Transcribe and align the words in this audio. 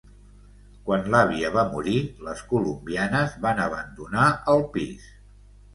Quan 0.87 1.03
l'àvia 1.15 1.51
va 1.57 1.65
morir, 1.75 1.99
les 2.29 2.41
colombianes 2.55 3.39
van 3.47 3.65
abandonar 3.69 4.29
el 4.57 4.69
pis. 4.79 5.11